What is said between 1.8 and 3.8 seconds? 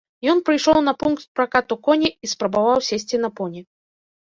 коней і спрабаваў сесці на поні.